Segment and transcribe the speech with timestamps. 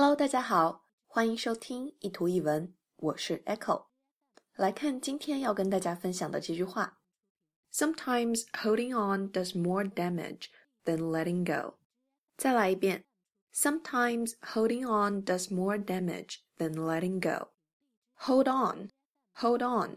[0.00, 3.86] Hello，大家好，欢迎收听一图一文，我是 Echo。
[4.54, 7.00] 来看今天要跟大家分享的这句话
[7.72, 10.50] ：Sometimes holding on does more damage
[10.84, 11.78] than letting go。
[12.36, 13.06] 再来一遍
[13.52, 17.48] ：Sometimes holding on does more damage than letting go。
[18.20, 19.96] Hold on，hold on，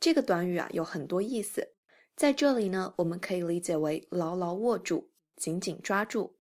[0.00, 1.74] 这个短语啊有很多意思，
[2.16, 6.38] 在这里呢，我们可以理解为牢牢握住、紧紧抓住。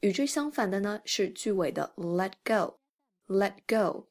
[0.00, 4.08] 与之相反的呢是句尾的 let go，let go。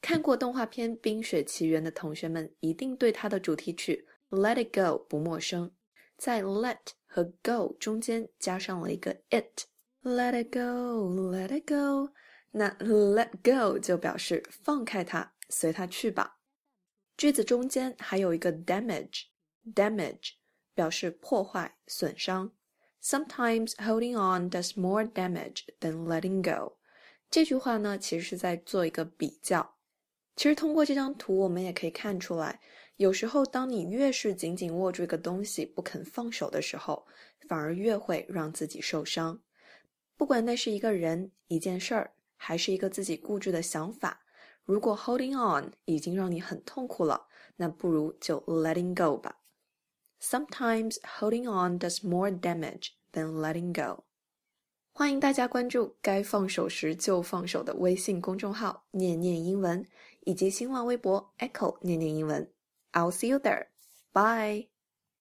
[0.00, 5.72] 看过动画片《冰雪奇缘》的同学们一定对它的主题曲 Let It Go 不陌生，
[6.18, 6.76] 在 let
[7.06, 12.12] 和 go 中间加上了一个 it，Let it go，Let it go。
[12.50, 16.38] 那 let go 就表示放开它，随它去吧。
[17.16, 20.32] 句子中间还有一个 damage，damage
[20.74, 22.52] 表示破坏、损伤。
[23.04, 26.78] Sometimes holding on does more damage than letting go。
[27.30, 29.74] 这句话呢，其实是在做一个比较。
[30.36, 32.60] 其实通过这张图，我们也可以看出来，
[32.96, 37.06] 有时候当你越是紧紧握住一个东西不肯放手的时候，
[37.46, 39.38] 反而越会让自己受伤。
[40.16, 44.22] 不管那是一个人、一件事儿，还是一个自己固执的想法，
[44.64, 49.40] 如果 holding on 已经让你很痛苦了，那不如就 letting go 吧。
[50.23, 54.03] Sometimes holding on does more damage than letting go。
[54.91, 59.85] 欢迎大家关注该放手时就放手的微信公众号“念念英文”，
[60.21, 62.51] 以及新浪微博 “Echo 念念英文”。
[62.91, 63.67] I'll see you there.
[64.11, 64.67] Bye.